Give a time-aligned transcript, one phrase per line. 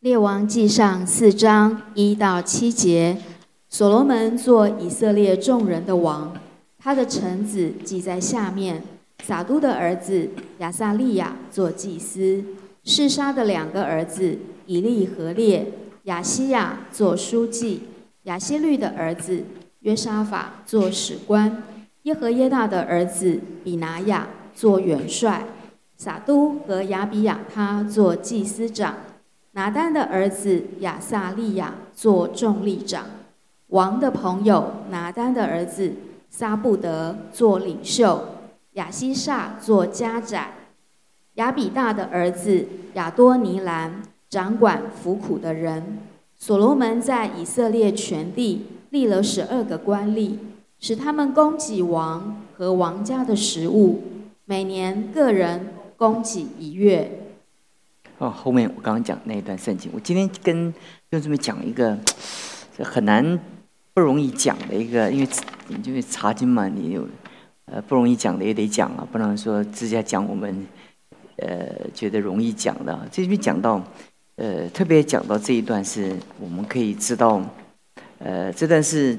[0.00, 3.18] 列王记上四章一到七节，
[3.68, 6.34] 所罗门做以色列众人的王，
[6.78, 8.82] 他的臣子记在下面：
[9.22, 12.42] 撒都的儿子亚撒利亚做祭司，
[12.82, 15.70] 示沙的两个儿子以利和列、
[16.04, 17.82] 亚西亚做书记，
[18.22, 19.44] 亚希律的儿子
[19.80, 21.62] 约沙法做史官，
[22.04, 25.44] 耶和耶大的儿子比拿雅做元帅，
[25.98, 28.94] 撒都和亚比亚他做祭司长。
[29.60, 33.04] 拿丹的儿子亚萨利亚做众力长，
[33.66, 35.92] 王的朋友拿丹的儿子
[36.30, 38.26] 撒布德做领袖，
[38.72, 40.54] 亚西萨做家宰，
[41.34, 44.00] 亚比大的儿子亚多尼兰
[44.30, 45.98] 掌管服苦的人。
[46.38, 50.36] 所罗门在以色列全地立了十二个官吏，
[50.78, 54.04] 使他们供给王和王家的食物，
[54.46, 57.29] 每年个人供给一月。
[58.20, 60.78] 哦，后面我刚刚讲那一段圣经，我今天跟弟
[61.12, 61.98] 兄姊妹讲一个
[62.84, 63.40] 很难、
[63.94, 65.28] 不容易讲的一个，因为
[65.86, 67.08] 因为查经嘛，你有
[67.64, 70.66] 呃不容易讲的也得讲啊，不能说直接讲我们
[71.38, 73.08] 呃觉得容易讲的。
[73.10, 73.82] 这边讲到
[74.36, 77.42] 呃特别讲到这一段，是我们可以知道，
[78.18, 79.18] 呃这段是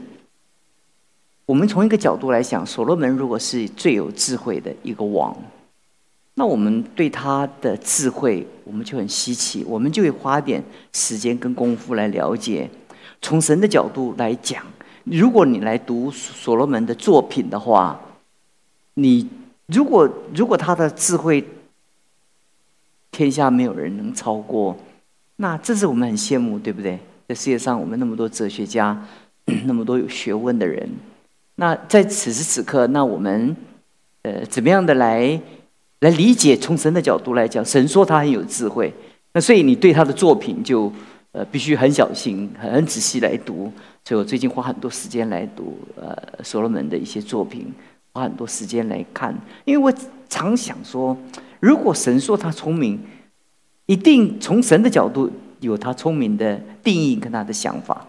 [1.48, 5.36] 我们从一个角度来讲，所罗门如果是最有智慧的一个王。
[6.42, 12.68] 那我们对他的智慧，我们就很稀奇，我们就会花点时间跟功夫来了解。
[13.22, 14.66] 从神的角度来讲，
[15.04, 18.02] 如果你来读所罗门的作品的话，
[18.96, 19.30] 你
[19.68, 21.48] 如果如果他的智慧，
[23.12, 24.76] 天下没有人能超过，
[25.36, 26.98] 那这是我们很羡慕，对不对？
[27.28, 29.00] 在世界上，我们那么多哲学家，
[29.66, 30.90] 那么多有学问的人，
[31.54, 33.56] 那在此时此刻，那我们
[34.24, 35.40] 呃，怎么样的来？
[36.02, 38.92] 来理解，从神的角度来讲，神说他很有智慧，
[39.34, 40.92] 那所以你对他的作品就
[41.32, 43.72] 呃必须很小心、很仔细来读。
[44.04, 47.72] 所以我最近花很多时间来读呃所罗门的一些作品，
[48.14, 49.32] 花很多时间来看，
[49.64, 49.96] 因为我
[50.28, 51.16] 常想说，
[51.60, 53.00] 如果神说他聪明，
[53.86, 55.30] 一定从神的角度
[55.60, 58.04] 有他聪明的定义跟他的想法，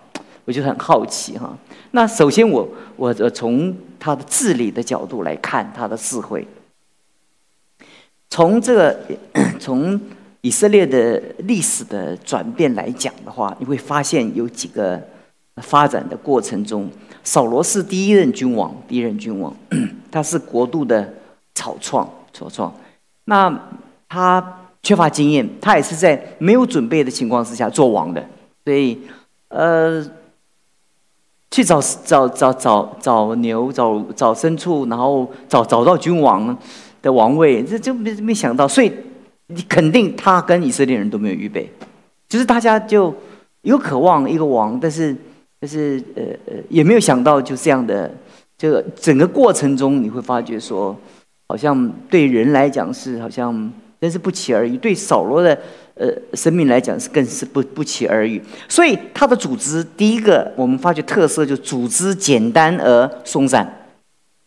[0.47, 1.55] 我就很好奇哈。
[1.91, 2.67] 那首先我
[2.97, 6.49] 我从他的治理的角度来看他的智慧。
[8.33, 8.99] 从这个
[9.61, 10.01] 从
[10.41, 14.99] 以色列的历史的转变来讲的话，你会发现有几个
[15.61, 16.89] 发展的过程中，
[17.23, 19.55] 扫罗是第一任君王，第一任君王，
[20.11, 21.13] 他是国度的
[21.55, 22.75] 草创，草创。
[23.27, 23.55] 那
[24.09, 28.27] 他缺乏经验，他也是在没有准备的情况之下做王的，
[28.65, 28.99] 所以
[29.49, 30.03] 呃，
[31.51, 36.57] 去找找找找找牛，找找牲畜，然后找找到君王。
[37.03, 38.91] 的王位，这就没没想到，所以
[39.49, 41.69] 你肯定他跟以色列人都没有预备，
[42.29, 43.15] 就是大家就
[43.63, 45.15] 有渴望一个王，但是
[45.61, 48.11] 但是呃呃也没有想到就这样的，
[48.57, 50.97] 这个整个过程中你会发觉说，
[51.49, 55.59] 好像对人来讲是好像真是不期而遇，对扫罗的
[55.95, 63.81] 呃生命来讲是更是不不期而遇，所以他的组织第一个我们发觉特色就组织简单而松散。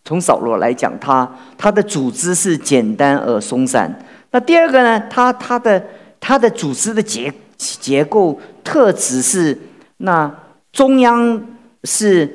[0.06, 1.28] 从扫罗来讲，他
[1.58, 3.92] 他的组织是简单而松散。
[4.30, 5.00] 那第二个呢？
[5.10, 5.84] 他他的
[6.20, 9.58] 他的组织的结结构特质是，
[9.98, 10.32] 那
[10.72, 11.42] 中央
[11.86, 12.32] 是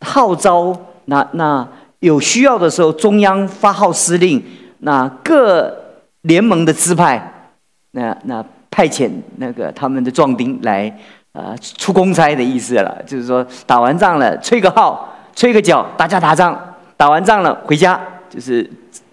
[0.00, 0.76] 号召，
[1.06, 1.66] 那那
[1.98, 4.40] 有需要的时候，中央发号施令，
[4.80, 5.74] 那各
[6.20, 7.50] 联盟的支派，
[7.92, 10.94] 那那派遣那个他们的壮丁来
[11.32, 16.68] 啊出公差的意思了，就是说打完仗了，吹个号，吹个角，大家打仗。
[17.02, 18.64] 打完仗了，回家就是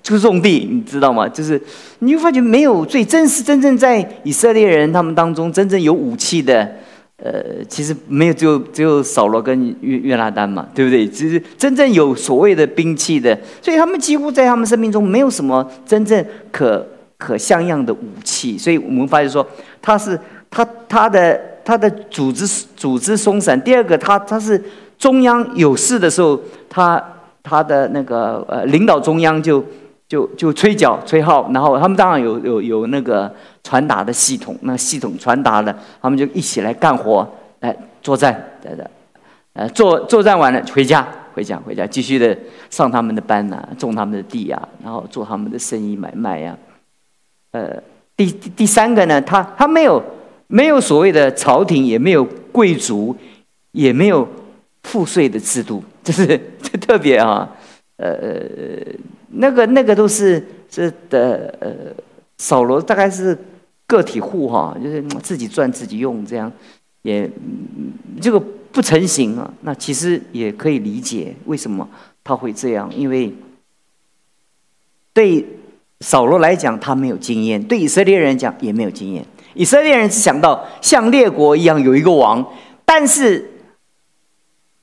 [0.04, 1.28] 出种地，你知道吗？
[1.28, 1.60] 就是
[2.02, 6.72] 你会发觉没有最真实、真正在以色列人他们当中真正有武器的，
[7.18, 11.10] 呃，其实没有，只有只有扫罗跟约约拿丹嘛，对不对？
[11.10, 18.56] 其实真正有所谓的兵器的，所以他们几乎在他们生命中没有什么真正可可像样的武器。
[18.56, 19.44] 所以我们发现说，
[19.82, 20.20] 他是
[20.52, 22.46] 他他的他的组织
[22.76, 23.60] 组织松散。
[23.60, 24.64] 第二个，他他是
[25.00, 26.40] 中央有事的时候，
[26.70, 27.04] 他。
[27.50, 29.64] 他的那个呃，领导中央就
[30.08, 37.28] 就就吹角吹号，然后他们当然有有有那个传达的系统，那系统传达了，他们就一起来干活，
[37.62, 38.90] 来作战，对的，
[39.54, 42.38] 呃，作作战完了回家，回家，回家，继续的
[42.70, 46.56] 上他们的班呐，种他们的地呀，然后做他们的生意买卖呀。
[47.52, 47.82] 呃，
[48.16, 50.02] 第第三个呢，他他没有
[50.48, 53.16] 没有所谓的朝廷，也没有贵族，
[53.72, 54.28] 也没有
[54.84, 55.84] 赋税的制度。
[56.04, 56.28] 就是
[56.62, 57.50] 这特别啊，
[57.98, 58.16] 呃，
[59.30, 61.72] 那个那个都是是的，呃，
[62.38, 63.38] 扫罗大概是
[63.86, 66.52] 个体户哈，就是自己赚自己用，这样
[67.02, 67.30] 也
[68.22, 68.40] 这个
[68.72, 69.54] 不成形啊。
[69.62, 71.88] 那其实也可以理解为什么
[72.24, 73.34] 他会这样，因为
[75.14, 75.46] 对
[76.00, 79.26] 扫罗来讲他没有经验，对以色列人讲也没有经验。
[79.54, 82.46] 以色列人只想到像列国一样有一个王，
[82.86, 83.46] 但是。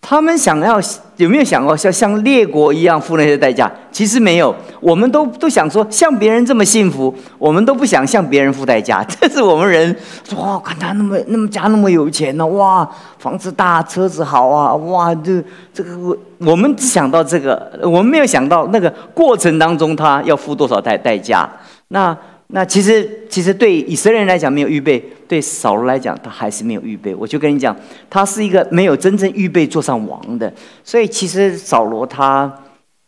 [0.09, 0.81] 他们想要
[1.17, 3.69] 有没有想过像像列国一样付那些代价？
[3.91, 9.03] 其实没有，我们都都想说像别人这么幸福，我们都不想向别人付代价。
[9.11, 9.95] 这是我们人
[10.37, 12.89] 哇，看他那么那么家那么有钱呢，哇，
[13.19, 15.43] 房子大，车子好啊，哇，这
[15.75, 21.51] 这个我我们只想到这个，我们没有想到那个过程当中他要付多少代代价。
[21.89, 22.17] 那。
[22.49, 27.13] 那其实，其实对以色列人来讲没有预备，对扫罗来讲他还是没有预备。
[27.13, 27.77] 我就跟你讲，
[28.09, 30.53] 他是一个没有真正预备做上王的。
[30.85, 32.53] 所以其实扫罗他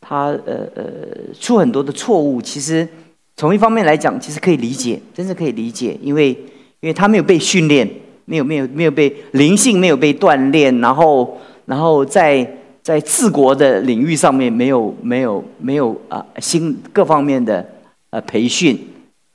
[0.00, 0.84] 他呃呃
[1.38, 2.42] 出很多的错误。
[2.42, 2.86] 其实
[3.36, 6.30] 从一方面来讲，其实可以理解，真是可以理解，因为
[6.80, 7.88] 因为他没有被训练，
[8.24, 12.44] 没有没有没有被灵性没有被锻炼，然后然后在
[12.82, 17.64] 在治国的领域上面没有没有没有啊新各方面的
[18.10, 18.76] 呃培训。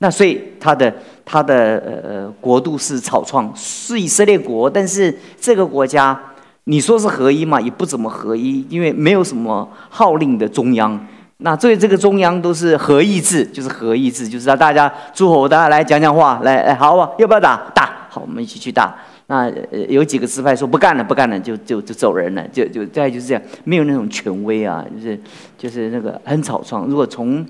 [0.04, 6.20] 那所以他的他的呃呃国度是草创，是以色列国，但是这个国家
[6.64, 11.00] 你说是合一嘛，也不怎么合一，因为没有什么号令的中央。
[11.38, 17.90] 那所以这个中央都是合议制，就是合议制，就是让大家诸侯大家来讲讲话，来哎好啊，要不要打打？
[18.10, 18.94] 好，我们一起去打。
[19.28, 25.18] 那呃有几个支派说不干了，不干了，就就就走人了，就就再就是这样，没有那种权威啊，就是
[25.56, 26.84] 就是那个很草创。
[26.84, 27.46] 如果从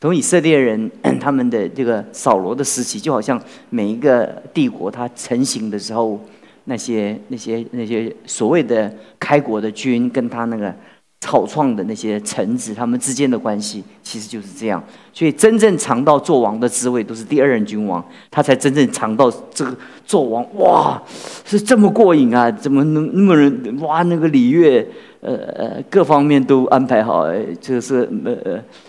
[0.00, 6.20] 从以色列人 他们的这个扫罗的时期，就好像每一个帝国它成型的时候，
[6.64, 10.74] 那些那些那些所谓的开国的君跟他那个
[11.24, 14.84] 草创的那些臣子，他们之间的关系其实就是这样。
[15.14, 19.74] 所以真正尝到做王的滋味，都是第二任君王，他才真正尝到这个
[20.04, 20.44] 做王。
[20.58, 21.02] 哇，
[21.46, 22.50] 是这么过瘾啊！
[22.50, 24.02] 怎么能那么人哇？
[24.02, 24.86] 那个礼乐。
[25.26, 27.24] 呃呃，各方面都安排好，
[27.58, 28.36] 就是呃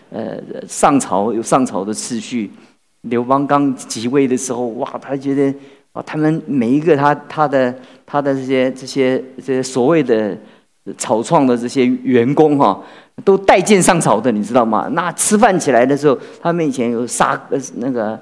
[0.10, 0.22] 呃
[0.52, 2.52] 呃上朝有上朝的次序。
[3.04, 5.58] 刘邦刚即位的时候，哇，他觉得
[5.94, 7.74] 啊，他们每一个他他的
[8.06, 10.38] 他的这些这些这些所谓的
[10.98, 12.82] 草创的这些员工哈，
[13.24, 14.88] 都带剑上朝的，你知道吗？
[14.92, 18.20] 那吃饭起来的时候，他们以前有杀呃那个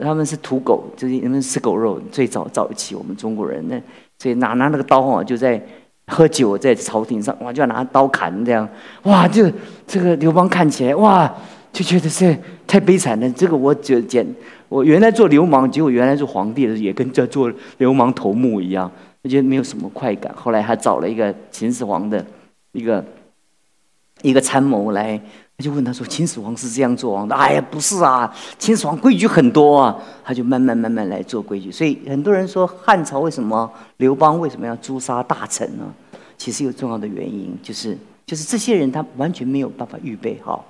[0.00, 3.80] 他们是土狗，就是他们吃狗肉，最早早期我们中国人那
[4.18, 5.60] 所以拿拿那个刀哈，就在。
[6.06, 8.68] 喝酒在朝廷上，哇，就要拿刀砍这样，
[9.04, 9.50] 哇，就
[9.86, 11.34] 这个刘邦看起来，哇，
[11.72, 12.36] 就觉得是
[12.66, 13.30] 太悲惨了。
[13.30, 14.22] 这个我觉简，
[14.68, 18.92] 我原来做流氓，结果原来做皇帝的也跟在做流氓头目一样，
[19.24, 20.32] 我觉得没有什么快感。
[20.36, 22.24] 后来还找了一个秦始皇的
[22.70, 23.04] 一个
[24.22, 25.20] 一个参谋来。
[25.56, 29.96] 他就问他说：“秦始皇是这样做王的？”哎呀，不是啊，秦始皇规矩很多啊。
[30.24, 31.70] 他就慢慢慢慢来做规矩。
[31.70, 35.84] 所以很多人说汉朝为什么刘邦为什么要诛杀大臣呢？
[36.36, 40.64] 其实有重要的原因，就是就是这些人他完全没有办法预备好。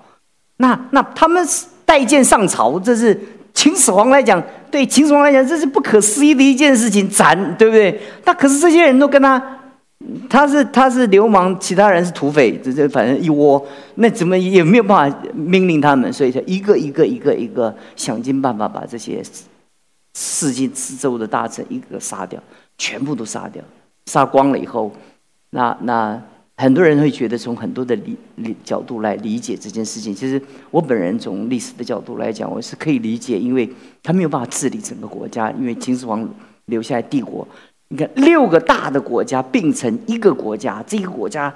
[0.58, 1.42] 那那他们
[1.86, 3.18] 带剑上朝，这是
[3.54, 4.40] 秦始皇来讲，
[4.74, 7.96] 对秦始皇来讲这是不可思议的一件事情，斩对不对？
[8.24, 9.40] 那可是这些人都跟他。
[10.28, 19.22] 他是他是流氓，其他人是土匪，这这反正一窝，那怎么也没有办法命令他们，所以才一个一个一个一个想尽办法把这些
[20.12, 22.38] 四境四周的大臣一个个杀掉，
[22.76, 23.62] 全部都杀掉，
[24.06, 24.92] 杀光了以后，
[25.50, 26.20] 那那
[26.56, 30.14] 很多人会觉得从很多的理理角度来理解这件事情。
[30.14, 33.68] 其实我本人从历史的角度来讲，我是可以理解，因为
[34.02, 36.28] 他没有办法治理整个国家，因为秦始皇
[36.66, 37.46] 留下来帝国。
[37.88, 41.52] 你看，六个大的国家并成一个国家，这个国家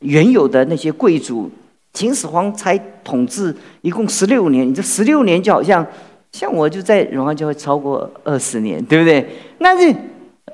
[0.00, 1.50] 原有的那些贵族，
[1.92, 5.84] 秦始皇才统治一共十六年，你这十六年就好像
[6.32, 9.26] 像我就在荣耀就会超过二十年，对不对？
[9.58, 9.94] 那是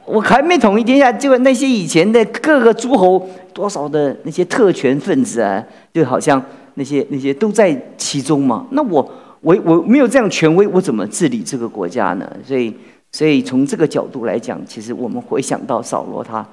[0.06, 6.42] 我还没统一天下，就那些以前的各个诸侯，多少的那些特权分子啊，就好像
[6.74, 8.66] 那些那些都在其中嘛。
[8.70, 12.30] 那我我我没有这样权威，我怎么治理这个国家呢？
[12.44, 12.74] 所以。
[13.12, 16.44] 所以从这个角度来讲，其实我们回想到扫罗他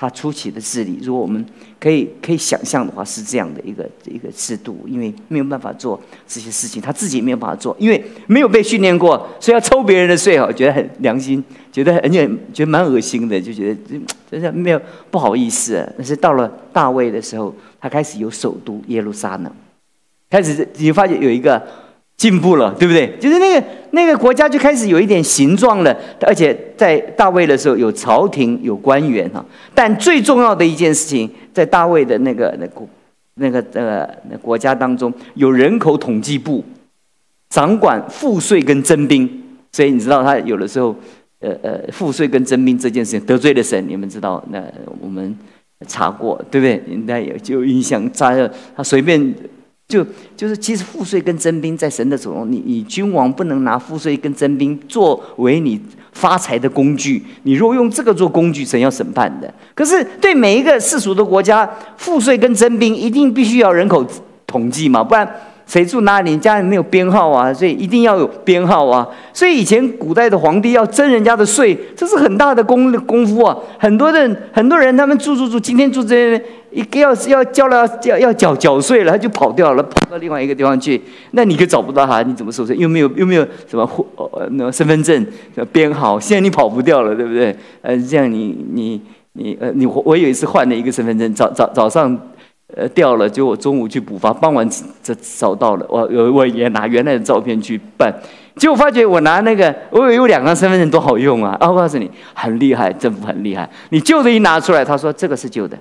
[0.00, 1.44] 他初期的治理，如果我们
[1.78, 14.80] 可以可以想象的话，是这样的一个一个制度，因为没有办法做这些事情，他自己没有办法做，因为没有被训练过，所以要抽别人的税哦，觉得很良心，觉得而且觉得蛮恶心的，就觉得真的没有
[15.10, 15.86] 不好意思。
[15.98, 19.52] 但是到了大卫的时候，他开始有首都耶路撒冷，
[20.30, 21.62] 开始你发现有一个。
[22.20, 23.16] 进步了，对不对？
[23.18, 29.42] 就是那个那个国家就开始有一点形状了，而且在大卫的时候有朝廷有官员哈。
[29.74, 32.86] 但最重要的一件事情，在大卫的那个那国
[33.36, 36.62] 那个呃那国家当中，有人口统计部，
[37.48, 39.26] 掌管赋税跟征兵，
[39.72, 40.94] 所以你知道他有的时候，
[41.40, 44.44] 呃呃，赋税跟征兵这件事情得罪了神，你们知道？
[44.50, 44.62] 那
[45.00, 45.34] 我们
[45.88, 46.82] 查过，对不对？
[46.86, 48.36] 应该有就影响他，
[48.76, 49.34] 他随便
[49.90, 50.06] 就
[50.36, 55.78] 就是，其实赋税跟征兵在神的手中，你你君王不能拿赋税跟征兵作为你
[56.12, 57.22] 发财的工具。
[57.42, 59.52] 你若用这个做工具，神要审判的。
[59.74, 64.06] 可是对每一个世俗的国家，赋税跟征兵一定必须要人口
[64.46, 65.28] 统计嘛，不然。
[65.70, 66.36] 谁住哪里？
[66.36, 69.06] 家里没有编号啊，所以一定要有编号啊。
[69.32, 73.56] 所以以前古代的皇帝要征人家的税，这是很大的功功夫啊。
[73.78, 81.00] 很多人很多人他们住住住，今天住这边，一个要要交了要要缴缴税了，他就跑掉了，跑到另外一个地方去。
[81.30, 82.74] 那你可找不到他，你怎么收税？
[82.76, 85.24] 又没有又没有什么户呃那身份证
[85.70, 87.54] 编号，现在你跑不掉了，对不对？
[87.82, 89.00] 呃，这样你你
[89.34, 92.18] 你呃你我有一次换了一个身份证，早早早上。
[92.76, 94.68] 呃，掉了，就我中午去补发，傍晚
[95.02, 98.14] 这找到了，我我我也拿原来的照片去办，
[98.56, 101.56] 结果发觉我拿那个，我有两张身份证多好用啊！
[101.60, 103.68] 啊，我告诉你，很厉害，政府很厉害。
[103.90, 105.78] 你旧的一拿出来，他说这个是旧的，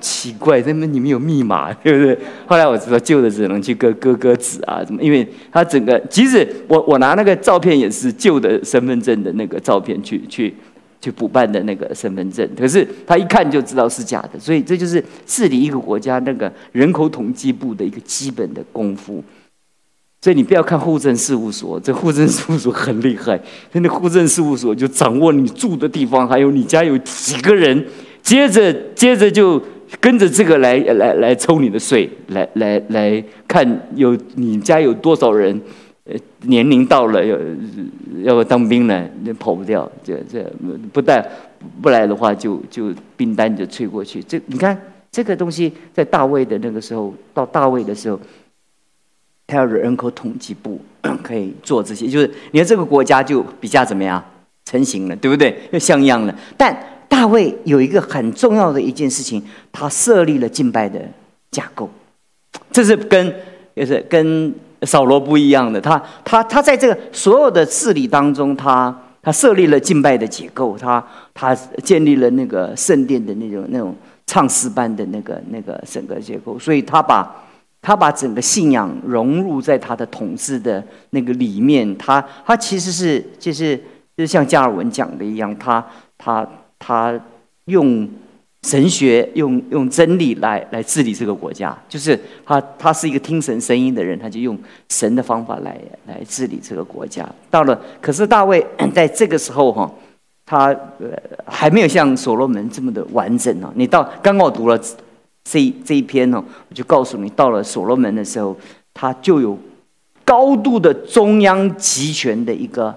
[0.00, 2.18] 奇怪，这么你们有密码， 对不对？
[2.46, 5.02] 后来我知道旧的只能去割割割纸啊，怎么？
[5.02, 10.54] 因为他整个，即使我我拿那个照片也是旧的身份证的那个照片去去。
[11.02, 19.22] 去补办的那个身份证，可是他一看就知道是假的，所以这就是治理一个国家那个人口统计部的一个基本的功夫。
[20.20, 23.40] 所以你不要看户政事务所，这户政事务所很厉害，
[23.72, 27.84] 那户政事务所就掌握你住的地方，还有你家有几个人，
[28.22, 29.60] 接着接着就
[29.98, 35.60] 跟着这个来来来抽你的税，来来来看有你家有多少人。
[36.04, 37.38] 呃，年龄到了要
[38.24, 39.88] 要当兵了，那跑不掉。
[40.02, 40.42] 这这
[40.92, 41.24] 不带
[41.80, 44.20] 不来的话，就就兵单就催过去。
[44.20, 44.76] 这你看
[45.12, 48.18] 这个东西，在大卫的那个时候，到大卫的时候，
[49.46, 50.80] 他要人口统计部
[51.22, 54.20] 可以做这些，就是你看这个国家就比较怎么样
[54.64, 55.56] 成型了，对不对？
[55.70, 56.36] 又像样了。
[56.56, 56.76] 但
[57.08, 59.40] 大卫有一个很重要的一件事情，
[59.70, 61.00] 他设立了敬拜的
[61.52, 61.88] 架构，
[62.72, 63.32] 这是跟
[63.76, 64.52] 就是跟。
[64.84, 73.94] 扫罗不一样的，他他他在这个所有的治理当中，他他设立了敬拜的结构，他他建立了那个圣殿的那种那种
[74.26, 77.44] 唱诗班的那个那个整个结构，所以他把
[77.80, 83.80] 他把整个信仰融入在他的统治的那个里面，他他其实是就是
[84.16, 85.84] 就像加尔文讲的一样，他
[86.18, 86.46] 他
[86.78, 87.20] 他
[87.66, 88.08] 用。
[88.62, 94.56] 神学用用真理来来治理这个国家，就是他他是一个听神声音的人，他就用
[94.88, 95.76] 神的方法来
[96.06, 97.28] 来治理这个国家。
[97.50, 98.64] 到了，可是大卫
[98.94, 99.92] 在这个时候哈，
[100.46, 100.66] 他
[101.00, 101.10] 呃
[101.44, 103.72] 还没有像所罗门这么的完整哦。
[103.74, 104.78] 你到刚刚我读了
[105.42, 108.56] 这这一篇哦，我就告诉你，到了所罗门的时候，
[108.94, 109.58] 他就有
[110.24, 112.94] 高度的中央集权的一个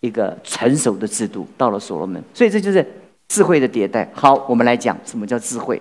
[0.00, 1.46] 一个成熟的制度。
[1.56, 2.86] 到了所罗门，所以这就是。
[3.28, 4.10] 智慧的迭代。
[4.14, 5.80] 好，我们来讲什么叫智慧。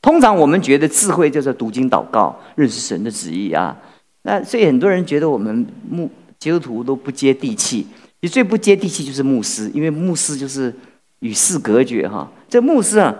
[0.00, 3.76] 通常我们觉得智慧就是读经祷告、认识神的旨意啊。
[4.22, 7.86] 那所以很多人觉得我们牧基督徒都不接地气。
[8.20, 10.72] 你最不接地气就是牧师，因为牧师就是
[11.20, 12.30] 与世隔绝哈。
[12.48, 13.12] 这牧师啊，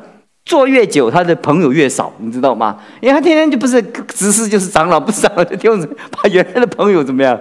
[0.45, 2.81] 做越久，他的朋友越少，你知道吗？
[3.01, 5.77] 因为他天天就不是执事，就是长老，不是长老就丢
[6.11, 7.41] 把原来的朋友怎么样？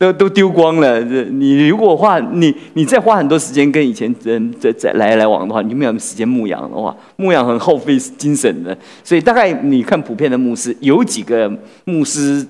[0.00, 0.98] 都都丢光了。
[1.04, 8.74] 这你如果花你你再花很多时间跟以前人再再来来往的话，你就没有时间牧养的话，牧养很耗费精神的。
[9.04, 11.52] 所以大概你看普遍的牧师，有几个
[11.84, 12.46] 牧师，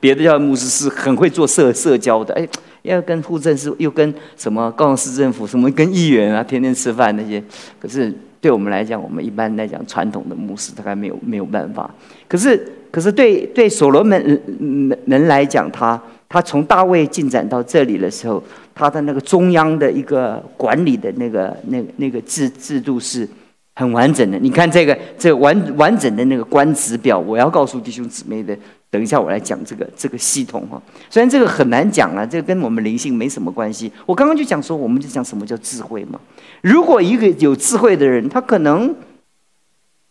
[0.00, 2.32] 别的叫牧师是很会做社社交的。
[2.32, 2.48] 哎，
[2.80, 7.42] 要跟户政事又跟什么高雄市政府什么跟议员啊，天天吃饭那些。
[7.78, 11.94] 可是对我们来讲，我们一般来讲传统的牧师大概没有没有办法。
[12.26, 14.18] 可是可是对对所罗门
[14.58, 16.02] 人人来讲，他。
[16.28, 18.42] 他从大卫进展到这里的时候，
[18.74, 23.26] 他的那个中央的一个管理的那个、那、那个制制度是
[23.74, 24.38] 很完整的。
[24.38, 28.54] 你看这个这完完整的那个官职表，我要告诉弟兄姊妹的，
[28.90, 30.80] 等一下我来讲这个这个系统哈。
[31.08, 33.90] 虽然这个很难讲啊，这个跟我们灵性没什么关系。
[34.04, 36.20] 我刚刚就讲说，我们就讲什么叫智慧嘛。
[36.60, 38.94] 如果一个有智慧的人，他可能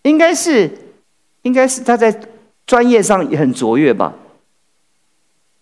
[0.02, 0.72] 应该是
[1.44, 2.20] 应该是他在
[2.66, 4.14] 专业上也很卓越吧。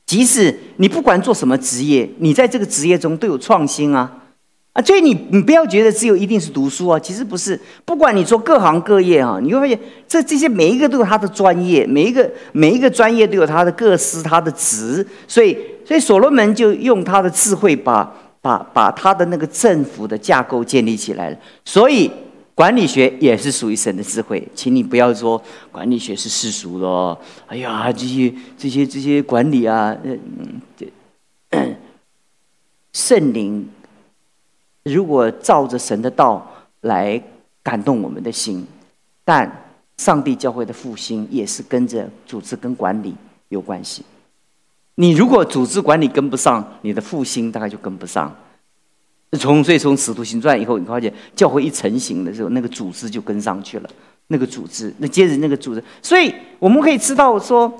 [0.05, 4.11] 即使你不管做什么职业，你在这个职业中都有创新啊，
[4.73, 7.59] 啊，所以你你不要觉得只有一定是读书啊，其实不是。
[7.85, 22.11] 不管你做各行各业啊，你会发现这这些每一个都有他的专业，每一个每一个专业都有他的各司他的职，所以所以所罗门就用他的智慧把把把他的那个政府的架构建立起来了，所以。
[22.55, 25.39] 管理学也是属于神的智慧，请你不要说
[25.73, 27.17] 管理学是世俗的哦。
[27.47, 30.87] 哎呀，这些这些这些管理啊，嗯，这
[32.93, 33.69] 圣灵
[34.83, 36.49] 如果照着神的道
[36.81, 37.21] 来
[37.61, 38.65] 感动我们的心，
[39.25, 39.65] 但
[39.97, 43.13] 上帝教会的复兴也是跟着组织跟管理
[43.49, 44.03] 有关系。
[44.95, 48.33] 你如果组织管理跟不上，你的复兴大概就跟不上。
[49.35, 53.89] 从所以从使徒行传以后，你发现教会一成型的时候，那个组织就跟上去了。
[54.27, 57.71] 那个组织，那接着那个组织，所以我们可以知道说，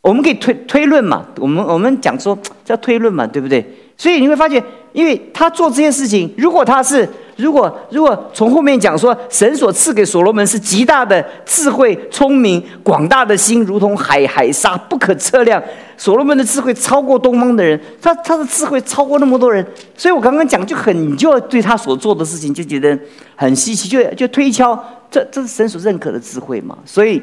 [0.00, 1.26] 我们可以推推论嘛。
[1.38, 3.64] 我们我们讲说叫推论嘛，对不对？
[3.96, 4.62] 所以你会发现，
[4.92, 7.08] 因为他做这件事情，如果他是。
[7.38, 15.62] 如果如果从后面讲说，神所赐给所罗门是极大的智慧、聪明、广大的心，如同海海沙不可测量。
[15.96, 19.64] 所罗门的智慧超过东方的人，他他的智慧超过那么多人，
[19.96, 22.98] 所以我刚刚讲就很，就要对他所做的事情就觉得
[23.36, 24.76] 很稀奇，就就推敲，
[25.08, 26.76] 这这是神所认可的智慧嘛？
[26.84, 27.22] 所以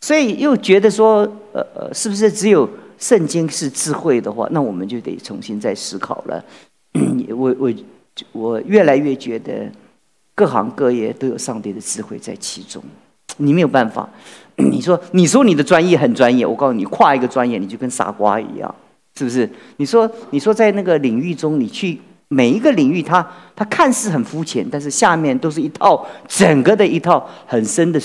[0.00, 1.20] 所以又觉得说，
[1.52, 2.66] 呃呃，是不是只有
[2.98, 6.42] 圣经是智慧的话，那我们就得重新再思考了。
[7.36, 7.70] 我我。
[8.32, 9.70] 我越来越觉得，
[10.34, 12.82] 各行各业都有上帝的智慧在其中。
[13.38, 14.08] 你没有办法，
[14.56, 18.74] 你说你说你的专业很专业，我告诉你，跨一个专业你就跟傻瓜一样，
[19.16, 19.48] 是不是？
[19.76, 21.98] 你说你说在那个领域中，你去
[22.28, 28.00] 每一个领域，它它看似很肤浅，但是下面都是一套整个的一套很深的、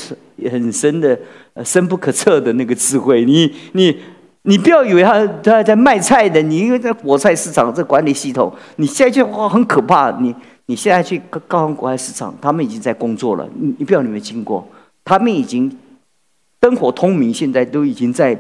[0.51, 1.20] 很深的、
[1.63, 3.25] 深不可测的那个智慧。
[3.25, 3.98] 你你。
[4.43, 10.12] 你不要以为他他在卖菜的，你因为在国菜市场这管理系统，你现在去哇很可怕。
[10.19, 10.33] 你
[10.67, 13.47] 你现在去高雄国菜市场，他们已经在工作了。
[13.59, 14.67] 你你不要你没经过，
[15.03, 15.75] 他们已经
[16.59, 18.38] 灯火通明，现在都已经在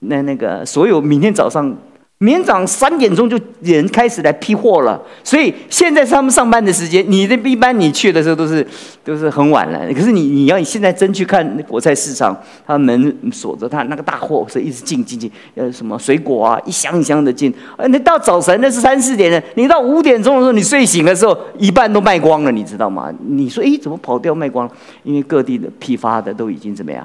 [0.00, 1.76] 那那个所有明天早上。
[2.22, 7.04] 明天早上三点钟就人开始来批货了，所以现在是他们上班的时间。
[7.08, 8.64] 你的一般你去的时候都是
[9.02, 9.92] 都是很晚了。
[9.92, 17.52] 可是你你要你现在真去看果菜市场，他门锁着，他那个大货是一直进进进，呃，什么水果啊，一箱一箱的进。
[17.76, 23.12] 呃，你到早晨那是三四点的，你到五点钟的时候，你睡醒的时候，一半都卖光了，你知道吗？
[23.26, 24.72] 你说，诶，怎么跑掉卖光了？
[25.02, 27.04] 因为各地的批发的都已经怎么样，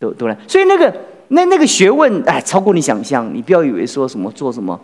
[0.00, 0.90] 都都来，所以那个。
[1.28, 3.32] 那那个学问哎，超过你想象。
[3.34, 4.80] 你不要以为说什么做什么，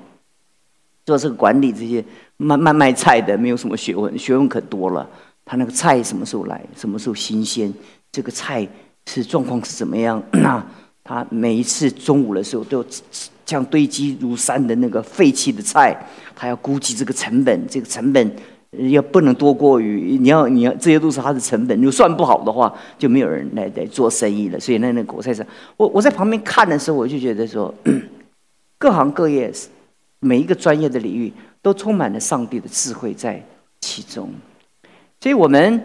[1.06, 2.04] 做这个管理这些
[2.36, 5.08] 卖卖卖菜的没有什么学问，学问可多了。
[5.44, 7.72] 他那个菜什么时候来，什么时候新鲜，
[8.10, 8.66] 这个菜
[9.06, 10.22] 是状况是怎么样？
[10.32, 10.64] 那
[11.04, 12.84] 他每一次中午的时候都
[13.44, 15.96] 像堆积如山的那个废弃的菜，
[16.36, 18.36] 他要估计这个成本，这个成本。
[18.78, 24.58] 也不能多过于你要你要这些都是它的成本，如果算不好的话，就没有人来来做生意了。
[24.58, 27.74] 所以那那国菜上，我我在旁边看的时候，我就觉得说，
[28.78, 29.52] 各行各业
[30.20, 31.30] 每一个专业的领域
[31.60, 33.44] 都充满了上帝的智慧在
[33.80, 34.30] 其中。
[35.20, 35.78] 所以我们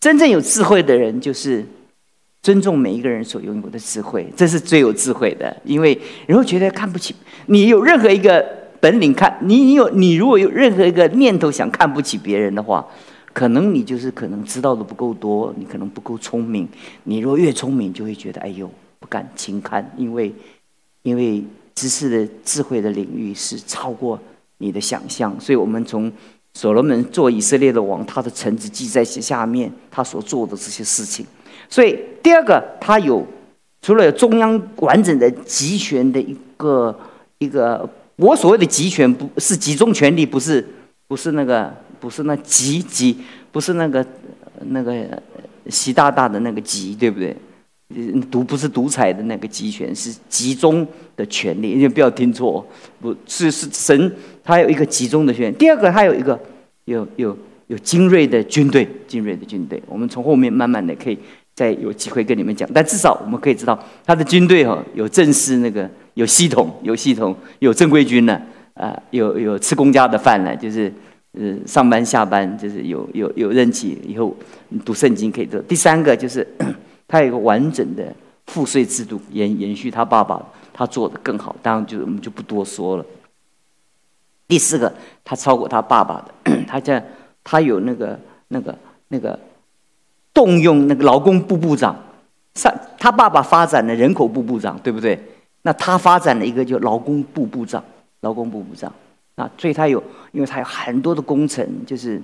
[0.00, 1.64] 真正有智慧的人，就是
[2.42, 5.56] 尊重每一个人所拥有的智慧，这是最有智慧的。
[5.64, 7.14] 因为你会觉得看不起
[7.46, 8.65] 你有任何一个。
[8.86, 12.86] 本领看你，你有你如果有任何一个念头想看不起别人的话，
[13.32, 16.68] 可能你就是可能知道的不够多，你可能不够聪明。
[17.02, 18.70] 你若越聪明，就会觉得哎呦
[19.00, 20.32] 不敢轻看，因为
[21.02, 21.42] 因为
[21.74, 24.16] 知识的智慧的领域是超过
[24.58, 25.34] 你的想象。
[25.40, 26.12] 所以，我们从
[26.54, 31.26] 所罗门做以色列的王，他的臣子记在下面，他所做的这些事情。
[31.68, 33.26] 所以，第二个，他有
[33.82, 36.96] 除了有中央完整的集权的一个
[37.38, 37.90] 一个。
[38.16, 40.66] 我所谓的集权，不是集中权力，不是，
[41.06, 43.18] 不是那个，不是那集集，
[43.52, 44.04] 不是那个
[44.68, 45.22] 那个
[45.68, 47.36] 习大大的那个集，对不对？
[48.32, 52.66] 独不是独裁的那个集权，是集中的权利，你不要听错，
[53.00, 55.54] 不是是神，他有一个集中的权。
[55.54, 56.36] 第二个，他有一个
[56.86, 57.36] 有有
[57.68, 59.80] 有精锐的军队，精锐的军队。
[59.86, 61.18] 我们从后面慢慢的可以
[61.56, 65.90] 再有机会跟你们讲，但至少我们可以知道，他的军队哈有正式那个。
[66.16, 68.40] 有系统，有系统，有正规军呢，
[68.72, 70.90] 啊，有有吃公家的饭了，就是，
[71.32, 74.34] 呃，上班下班就是有有有任期，以后
[74.82, 75.60] 读圣经可以做。
[75.60, 76.48] 第三个就是，
[77.06, 78.10] 他有一个完整的
[78.46, 80.42] 赋税制度，延延续他爸爸
[80.72, 83.04] 他做的更好，当然就我们就不多说了。
[84.48, 84.90] 第四个，
[85.22, 87.06] 他超过他爸爸的， 他在
[87.44, 88.74] 他有那个那个
[89.08, 89.38] 那个
[90.36, 91.96] 动用那个劳工部部长，
[92.52, 95.18] 上他爸爸发展的人口部部长，对不对？
[95.62, 97.82] 那他发展了一个叫劳工部部长，
[98.20, 98.92] 劳工部部长
[99.36, 102.20] 啊，所以他有，因为他有很多的工程，就是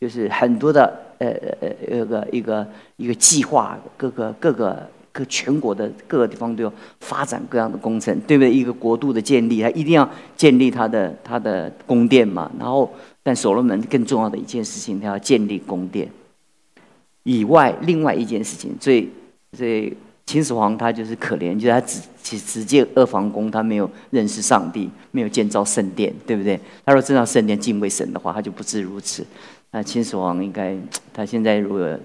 [0.00, 1.28] 就是很多的呃
[1.60, 8.52] 呃呃一个一个一个计划，各个各个各全国的各个地方都要发展各样的工程，对不对？
[8.52, 12.50] 一个国度的建立，他一定要建立他的他的宫殿嘛。
[12.58, 16.10] 然后，但所罗门更重要的一件事情，他要建立宫殿
[17.24, 19.08] 以外，另外一件事情最
[19.52, 19.94] 最
[20.26, 26.58] 秦始皇他就是可怜，就是他只只只建阿房宫，他没有认识上帝，没有建造圣殿，对不对？
[26.84, 29.26] 他若建造圣殿敬畏神的话，他就不至如此。
[29.70, 30.76] 那秦始皇应该，
[31.12, 31.98] 他现在如果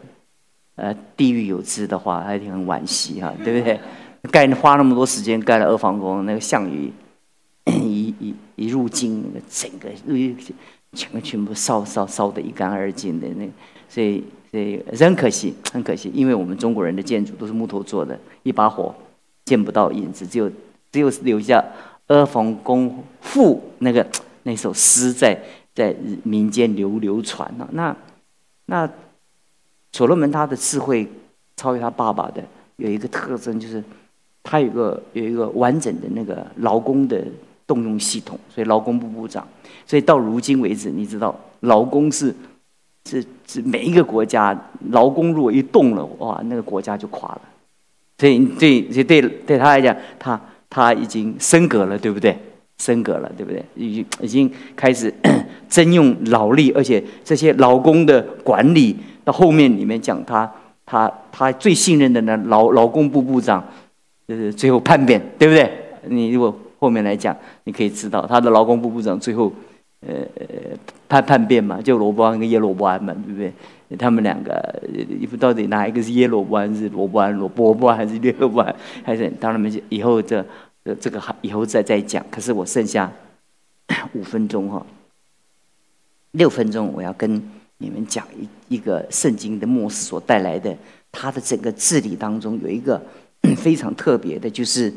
[0.75, 3.79] 呃地狱有知的话，他一定很惋惜哈，对不对？
[4.31, 6.91] 盖花那么多时间盖了阿房宫，那个项羽
[7.67, 9.89] 一一一入京，那个整个
[10.93, 13.45] 全个全部烧烧烧得一干二净的那，
[13.89, 14.23] 所以。
[14.51, 18.95] 所以很可惜，很可惜，因为我们中国人的建筑都是木头做的，一把火
[19.45, 20.49] 见不到影子，只有
[20.91, 21.63] 只有留下
[22.15, 24.03] 《阿房宫赋》那个
[24.41, 25.39] 那首诗在
[25.75, 27.69] 在民间流流传了。
[27.73, 27.95] 那
[28.65, 28.89] 那
[29.91, 31.07] 所罗门他的智慧
[31.55, 32.43] 超越他爸爸的，
[32.77, 33.83] 有一个特征就是
[34.41, 37.23] 他有个有一个完整的那个劳工的
[37.67, 39.47] 动用系统，所以劳工部部长。
[39.85, 42.33] 所以到如今为止，你知道劳工是。
[43.05, 44.55] 是是每一个国家
[44.91, 47.41] 劳工如果一动了，哇，那个国家就垮了。
[48.19, 52.37] 所以对对对他来讲，他他已经升格了，对不对？
[52.77, 53.65] 升格了，对不对？
[53.73, 55.11] 已经已经开始
[55.67, 60.47] 征用劳力，而且这些劳工的管理到后面里面讲，他
[60.85, 63.63] 他他最信任的呢劳劳工部部长，
[64.27, 65.71] 就是最后叛变，对不对？
[66.03, 69.51] 你如果后面来讲，你可以知道他的劳工部部长最后。
[70.01, 70.25] 呃，
[71.09, 73.51] 叛叛变嘛，就罗伯安跟耶罗伯安嘛，对不对？
[73.97, 74.81] 他们两个，
[75.37, 77.33] 到底哪一个是耶罗伯安，是罗伯安？
[77.33, 78.73] 罗伯伯安还是耶罗伯安？
[79.03, 80.45] 还是当然们以后这
[81.01, 82.25] 这个以后再再讲。
[82.31, 83.11] 可是我剩下
[84.13, 84.85] 五分钟哈，
[86.31, 87.41] 六分钟我要跟
[87.79, 90.73] 你们讲一一个圣经的末世所带来的，
[91.11, 93.01] 他的整个治理当中有一个
[93.57, 94.93] 非常特别的，就是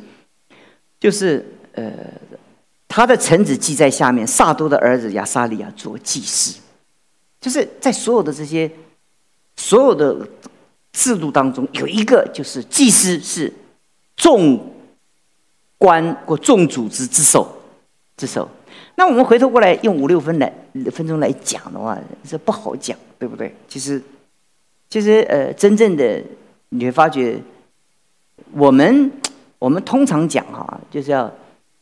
[1.00, 1.92] 就是呃。
[2.94, 6.60] 他的臣子记在下面，萨多的儿子亚撒利亚做祭司，
[7.40, 8.70] 就是在所有的这些
[9.56, 10.14] 所有的
[10.92, 13.50] 制度当中，有一个就是祭司是
[14.14, 14.74] 众
[15.78, 17.62] 官或众组织之首
[18.14, 18.46] 之首。
[18.96, 20.52] 那我们回头过来用五六分来
[20.92, 23.56] 分钟来讲的话，这不好讲，对不对？
[23.66, 24.02] 其实，
[24.90, 26.22] 其实呃，真正的
[26.68, 27.40] 你会发觉，
[28.52, 29.10] 我们
[29.58, 31.32] 我们通常讲哈，就是要。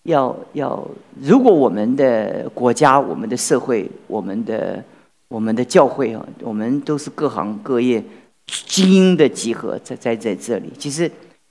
[0.04, 0.82] 要要，
[1.20, 4.82] 如果我们的国家、我们的社会、我们的
[5.28, 8.02] 我们的教会啊，我们都是各行各业
[8.46, 11.10] 精英的集合，在在在这里，其实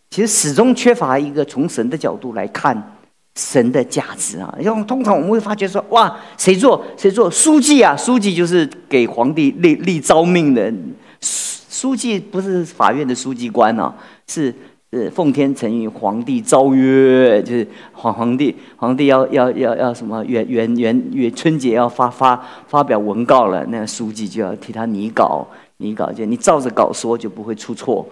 [0.10, 2.98] 其实始终缺乏一个从神的角度来看
[3.36, 4.52] 神的价值啊。
[4.60, 7.96] 因为通常我们会发觉说，哇，谁做谁做书记啊？
[7.96, 10.74] 书记就是给皇帝立立诏命的，
[11.22, 13.96] 书书记不是法院的书记官啊，
[14.28, 14.54] 是。
[14.92, 25.48] 是奉天承运，皇帝诏曰，就是皇皇帝皇帝要要要要什么元元元元春节要发发发表文告了，那书记就要替他拟稿
[25.78, 28.08] 拟稿，就你照着稿说就不会出错。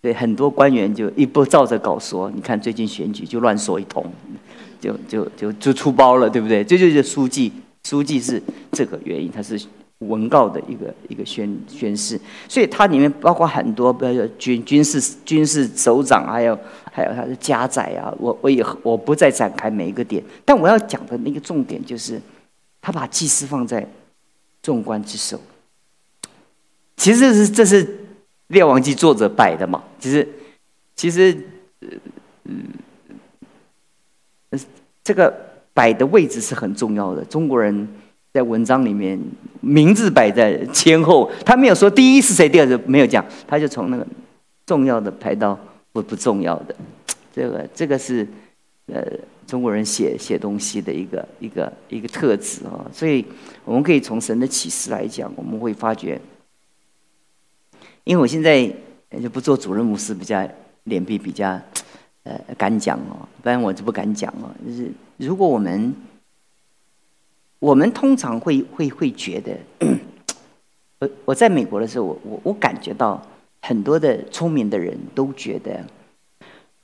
[0.00, 4.04] 对，很多官员就一不照着稿说，你看最近选举就乱说一通，
[4.80, 6.64] 就就就就出包了，对不对？
[6.64, 7.52] 这就是书记，
[7.84, 9.60] 书记是这个原因，他是。
[9.98, 16.56] 文告的一个一个宣宣誓，所以它里面包括很多，比如说军军事军事首长，还有
[16.92, 22.20] 还有他的家宰啊，我我也我不再展开每一个点，但我要讲的那个重点就是，
[22.80, 23.84] 他把祭司放在
[24.62, 25.40] 众官之首。
[26.96, 27.84] 其实是这是
[28.46, 29.82] 《列王记》作者摆的嘛？
[29.98, 30.28] 其实
[30.94, 31.36] 其实
[31.80, 31.88] 呃
[34.50, 34.58] 呃，
[35.02, 35.34] 这个
[35.74, 37.88] 摆的位置是很重要的，中国人。
[38.32, 39.18] 在文章里面，
[39.60, 44.06] 名字摆在前后，他没有说第一是谁，第二是没有讲，他就从那个
[44.66, 45.58] 重要的排到
[45.92, 46.74] 不不重要的。
[47.34, 48.26] 这个这个是
[48.86, 49.02] 呃
[49.46, 52.84] 中国人写写东西的一个一个一个特质啊。
[52.92, 53.24] 所以
[53.64, 56.20] 我们可以从神的启示来讲，我们会发觉，
[58.04, 58.70] 因为我现在
[59.22, 60.46] 就不做主任牧师，比较
[60.84, 61.58] 脸皮比较
[62.24, 64.50] 呃敢讲哦，不然我就不敢讲哦。
[64.66, 65.94] 就是如果我们
[67.60, 69.52] 我们通常会会会觉得，
[71.00, 73.20] 我我在美国的时候，我我我感觉到
[73.62, 75.80] 很多的聪明的人都觉得，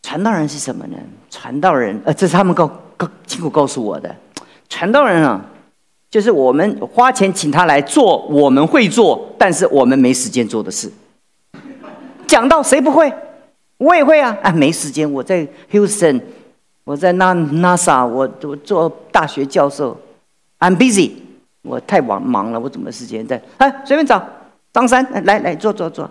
[0.03, 0.97] 传道人是什么呢？
[1.31, 4.15] 传道人，呃，这是他们告告亲口告诉我的，
[4.69, 5.45] 传道人啊，
[6.11, 10.91] 就是我们花钱请他来做我们会做，但是我们没时间做的事。
[12.27, 13.13] 讲到谁不会，
[13.77, 16.21] 我也会啊，啊，没时间，我在 Houston，
[16.83, 19.97] 我在 NASA，我我做大学教授。
[20.61, 21.13] I'm busy，
[21.63, 23.41] 我太忙忙了，我怎么时间在？
[23.59, 24.27] 哎，随便找
[24.73, 26.09] 张三来来坐坐坐，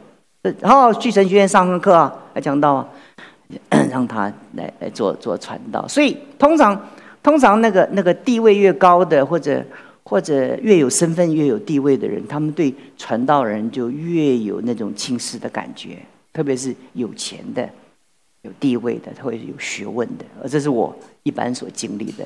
[0.59, 2.87] 然后去神学院上个课啊，来讲道啊，
[3.89, 5.87] 让他来来做做传道。
[5.87, 6.79] 所以通常
[7.23, 9.63] 通常那个那个地位越高的，或者
[10.03, 15.97] 或者越有身份越有地位的人，他们对传道人就越有那种轻视的感觉，
[16.31, 17.67] 特别是有钱的
[18.43, 22.25] 有地位的，他会有学问的，而这是我一般所经历的。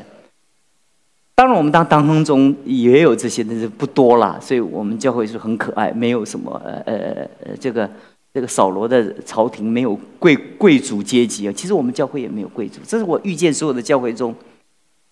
[1.38, 4.40] 当然，我们当当中也有这些，但是不多啦。
[4.42, 7.88] 所以我们教会是很可爱，没有什么呃呃呃这个
[8.34, 11.54] 这个扫罗的朝廷没有贵贵族阶级啊。
[11.56, 14.34] 其实我们教会也没有贵族，这是我遇见所有的教会中，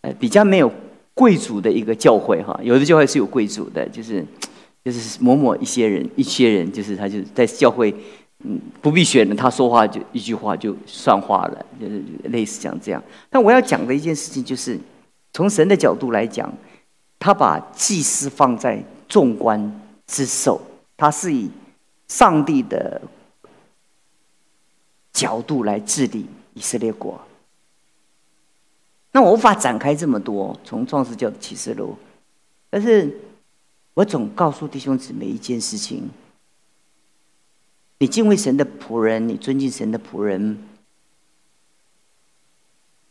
[0.01, 0.71] 呃比较没有
[1.13, 2.59] 贵族的一个教会哈。
[2.63, 4.25] 有的教会是有贵族的，就是
[4.83, 7.93] 就是某某一些人一些人，就是他就在教会。
[8.43, 13.01] 嗯，不必选的，他说话就一句话就算话了，就是类似像这样。
[13.29, 14.77] 但我要讲的一件事情就是，
[15.35, 16.49] 从神的角度来讲，
[17.19, 20.61] 他把祭司放在众官之首，
[20.95, 21.51] 他是以
[22.07, 23.01] 上帝的
[25.11, 27.19] 角度来治理以色列国。
[29.11, 31.97] 那我无法展开这么多，从创世教的启示录，
[32.69, 33.19] 但是
[33.93, 36.09] 我总告诉弟兄姊妹一件事情。
[37.97, 40.57] 你敬畏神的仆人，你尊敬神的仆人，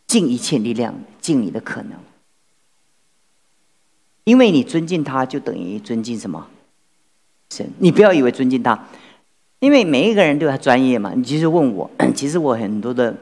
[0.07, 1.99] 尽一切力量，尽你的可能，
[4.25, 6.47] 因为你尊敬他，就等于尊敬什么
[7.51, 7.69] 神？
[7.79, 8.87] 你不要以为尊敬他，
[9.61, 11.13] 因为每一个人都有专业嘛。
[11.15, 13.15] 你其实问我， 其实我很多的，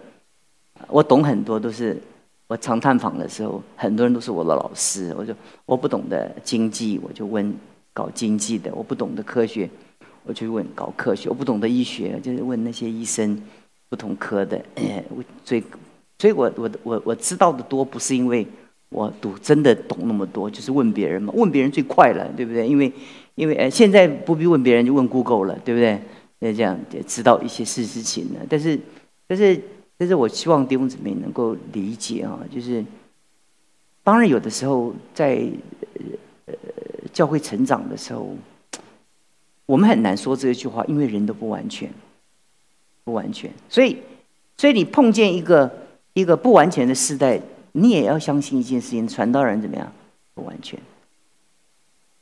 [0.88, 2.00] 我懂很多，都是
[2.46, 5.14] 我常探访的时候，很多人都是我的老师。
[5.18, 5.34] 我就
[5.66, 7.52] 我不懂得经济，我就问
[7.92, 9.68] 搞经济的；我不懂得科学。
[10.24, 13.36] 我就问搞科学，我不懂得医学，就是问那些医生，
[13.88, 14.56] 不同科的。
[15.10, 15.64] 我所以，
[16.16, 18.46] 所以我我我我知道的多，不是因为
[18.92, 21.32] 我读真的懂那么多，就是问别人嘛。
[21.36, 22.68] 问别人最快了，对不对？
[22.68, 22.92] 因为
[23.34, 26.00] 因为呃，现在不必问别人，就问 Google 了，对不对？
[26.38, 28.40] 那这样也知道一些事事情了。
[28.48, 28.78] 但是
[29.26, 29.60] 但是
[29.96, 32.84] 但是我希望弟兄姊妹能够理解啊，就是
[34.04, 35.42] 当然有的时候在
[36.46, 36.54] 呃
[37.12, 38.34] 教会成长的时候。
[39.64, 41.88] 我们很难说这句话，因为人都不完全，
[43.04, 43.96] 不完全，所以，
[44.56, 45.70] 所以你碰见一个
[46.12, 47.40] 一个不完全的时代，
[47.72, 49.92] 你也要相信一件事情：传道人怎么样？
[50.34, 50.78] 不完全，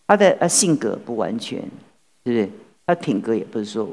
[0.07, 1.61] 他的呃性格不完全，
[2.25, 2.51] 对不对？
[2.87, 3.89] 他品格也不是说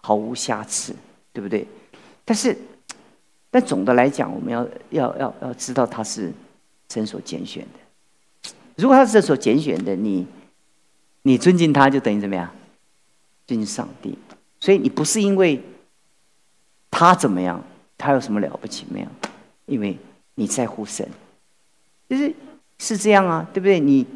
[0.00, 0.92] 毫无瑕疵，
[1.32, 1.64] 对不对？
[2.24, 2.56] 但是，
[3.50, 6.32] 但总的来讲，我们要要要要知道他是
[6.88, 8.50] 神所拣选的。
[8.76, 10.26] 如果他是神所拣选的，你
[11.22, 12.52] 你尊敬他，就等于怎么样？
[13.46, 14.18] 尊敬上帝，
[14.58, 15.62] 所以你不是因为
[16.90, 17.62] 他怎么样，
[17.96, 19.06] 他有什么了不起没有？
[19.66, 19.96] 因为
[20.34, 21.06] 你在乎神，
[22.08, 22.32] 就是
[22.78, 23.78] 是这样啊，对不对？
[23.78, 24.06] 你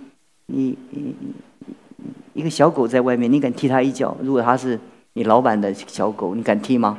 [0.46, 1.14] 你你
[2.32, 4.16] 一个小狗在外面，你敢踢它一脚？
[4.22, 4.78] 如果它是
[5.14, 6.98] 你老板的小狗，你敢踢吗？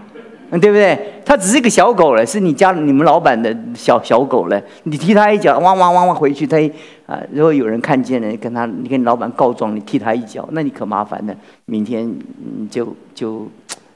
[0.49, 1.21] 嗯，对不对？
[1.25, 4.62] 它只是个小狗了，是你家你们老板的小小狗了。
[4.84, 6.58] 你踢它一脚，汪汪汪汪回去，它
[7.06, 11.36] 啊，如果有人看见了，跟他，你跟你老板告状，你踢它一脚，那你可麻烦了。
[11.65, 13.45] 明天你就就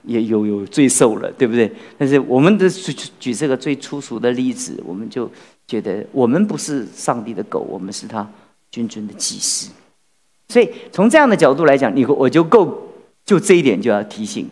[0.03, 1.71] 也有有罪受了，对不对？
[1.97, 5.29] 但是我们的举举这个最粗俗的例子，我们就
[5.67, 8.29] 觉得我们不是上帝的狗，我们是他
[8.71, 9.69] 君尊的祭司。
[10.49, 12.91] 所以从这样的角度来讲，你我就够
[13.25, 14.49] 就这一点就要提醒。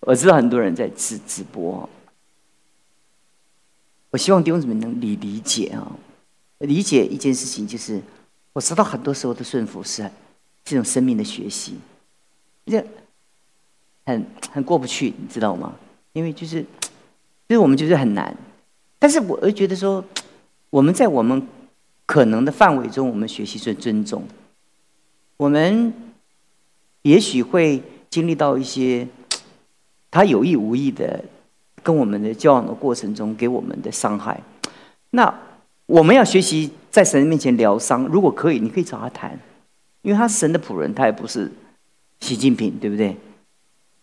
[0.00, 1.88] 我知道很多人在直直播，
[4.10, 5.92] 我希望弟兄姊妹能理理解啊，
[6.58, 8.00] 理解一件事情，就是
[8.52, 10.10] 我知道很多时候的顺服是
[10.64, 11.74] 这种生命的学习，
[12.66, 12.84] 这
[14.04, 15.74] 很很过不去，你知道吗？
[16.12, 16.62] 因为就是，
[17.48, 18.36] 就是我们觉得很难，
[18.98, 20.04] 但是我又觉得说，
[20.70, 21.46] 我们在我们
[22.06, 24.24] 可能的范围中，我们学习尊尊重，
[25.36, 25.92] 我们
[27.02, 29.06] 也许会经历到一些。
[30.14, 31.24] 他有意无意的
[31.82, 34.38] 跟我们的交往的过程中给我们的伤害，
[35.08, 35.34] 那
[35.86, 38.04] 我们要学习在神面前疗伤。
[38.08, 39.40] 如果可以，你可以找他谈，
[40.02, 41.50] 因为他是神的仆人，他也不是
[42.20, 43.16] 习近平，对不对？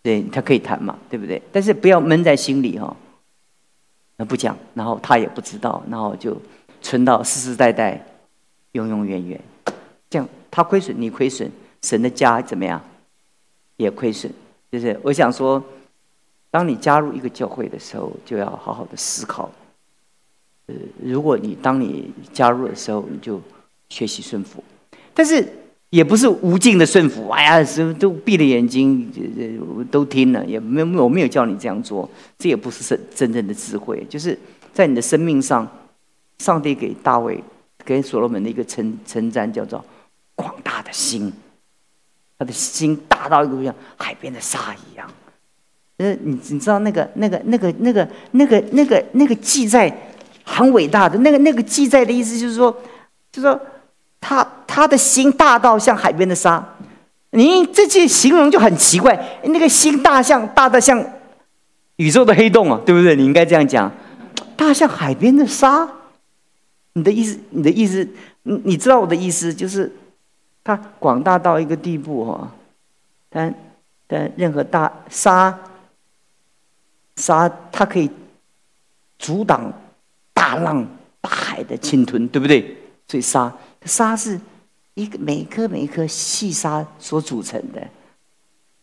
[0.02, 1.42] 对他可以谈嘛，对不对？
[1.52, 2.96] 但是不要闷在心里哈，
[4.18, 6.36] 那不讲，然后他也不知道，然后就
[6.82, 8.06] 存到世世代代，
[8.74, 9.42] 永永远远，
[10.10, 11.50] 这样他亏损，你亏损，
[11.82, 12.82] 神的家怎么样？
[13.78, 14.32] 也亏损，
[14.72, 15.64] 就是我想说。
[16.52, 19.52] 当你加入一个教会的时候，就要好好的思考。
[20.66, 23.40] 呃，如果你当你加入的时候，你就
[23.90, 24.64] 学习顺服，
[25.14, 25.48] 但是
[25.90, 27.30] 也不是无尽的顺服。
[27.30, 29.12] 哎呀，是都闭着眼睛，
[29.90, 34.06] 都听了，也没有我没有叫你这样做，这也不是真真正的智慧。
[34.08, 34.38] 就是
[34.74, 35.68] 在你的生命上，
[36.38, 37.44] 上帝给大卫、
[37.84, 39.84] 给所罗门的一个称称赞，叫做
[40.36, 41.34] 广大的心，
[42.38, 45.10] 他的心大到一个像海边的沙一样。
[45.98, 49.94] 呃，你你知道那个那个那个那个那个那个那个记载
[50.46, 52.74] 很伟大的那个那个记载的意思就是说，
[53.32, 53.60] 就说
[54.22, 56.64] 他他的心大到像海边的沙，
[57.32, 59.40] 你这句形容就很奇怪。
[59.46, 61.04] 那个心大像大的像
[61.96, 63.16] 宇宙的黑洞啊，对不对？
[63.16, 63.92] 你应该这样讲，
[64.56, 65.90] 大像海边的沙。
[66.94, 68.08] 你的意思，你的意思，
[68.44, 69.92] 你你知道我的意思，就是
[70.64, 72.52] 它广大到一个地步哈，
[73.30, 73.54] 但
[74.06, 75.58] 但任何大沙
[77.16, 78.10] 沙，它可以
[79.18, 79.74] 阻挡
[80.34, 80.86] 大浪
[81.22, 82.78] 大海的侵吞，对不对？
[83.08, 83.52] 所以沙
[83.86, 84.40] 沙是
[85.02, 87.88] 一个每一颗每一颗细沙所组成的，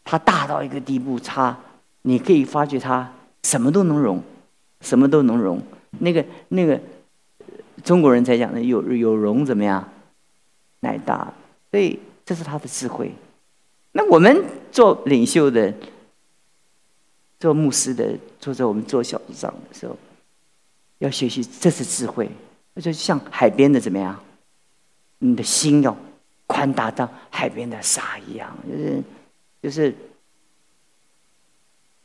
[0.05, 1.57] 它大到一个地步，它
[2.03, 4.23] 你可以发觉它什么都能容，
[4.81, 5.63] 什么都能容，
[5.99, 6.81] 那个那个。
[7.85, 9.87] 中国人才讲的有有容怎么样，
[10.81, 11.33] 乃大，
[11.71, 13.13] 所以这是他的智慧。
[13.93, 15.73] 那我们做领袖的、
[17.39, 19.97] 做牧师的、坐在我们做小组长的时候，
[20.99, 22.29] 要学习这是智慧，
[22.73, 24.19] 那就像海边的怎么样，
[25.19, 25.97] 你的心要
[26.47, 29.03] 宽大到海边的沙一样，就是
[29.63, 29.95] 就是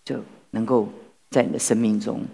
[0.03, 0.87] 就能够
[1.29, 2.25] 在你的生命中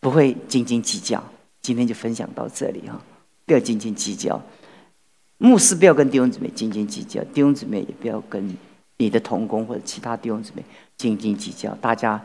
[0.00, 1.22] 不会斤斤计较。
[1.60, 3.00] 今天就分享到这里哈，
[3.46, 4.40] 不要斤斤计较。
[5.38, 8.56] 牧师不要跟弟兄姊妹斤斤计较，弟兄姊妹也不要跟
[8.96, 10.64] 你的同工或者其他弟兄姊妹
[10.96, 11.74] 斤斤计较。
[11.76, 12.20] 大家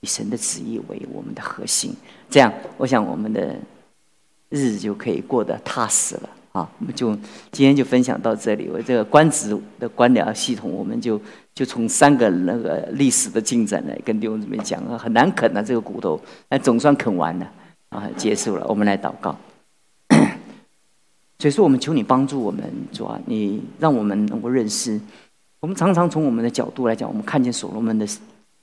[0.00, 1.94] 以神的旨意为我们的核心，
[2.30, 3.58] 这样我想我们的
[4.48, 6.68] 日子就可以过得踏实了啊。
[6.78, 7.14] 我们就
[7.50, 8.68] 今天就分享到这里。
[8.72, 11.20] 我这个官职的官僚系统，我们就
[11.54, 17.52] 就从三个那个历史的进展来跟弟兄姊妹讲啊，很难啃啊这个骨头，但总算啃完了。
[17.90, 19.36] 啊，结束了，我们来祷告。
[21.38, 24.98] 所以说，我们求你帮助我们，主啊，你让我们能够认识。
[25.60, 28.06] 我们常常从我们的角度来讲，我们看见所罗门的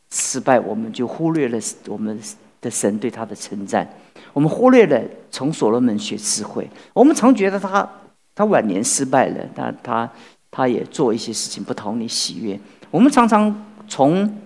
[0.09, 2.19] 失败，我们就忽略了我们
[2.59, 3.87] 的神对他的称赞。
[4.33, 5.01] 我们忽略了
[5.31, 6.69] 从所罗门学智慧。
[6.93, 7.89] 我们常觉得他
[8.35, 10.11] 他晚年失败了，他他
[10.49, 12.59] 他也做一些事情不讨你喜悦。
[12.91, 14.37] 我们常常从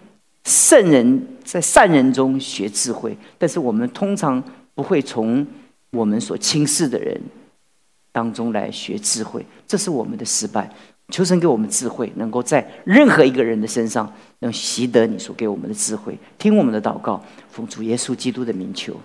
[0.43, 4.43] 圣人在善人中学智慧，但是我们通常。
[4.75, 5.45] 不会从
[5.91, 7.21] 我们所轻视的人
[8.11, 10.67] 当中来学智慧，这是我们的失败。
[11.09, 16.17] 求神给我们智慧，能够在任何一个人的身上能习得你所给我们的智慧。
[16.39, 18.99] 听我们的祷告，奉主耶稣基督的名求。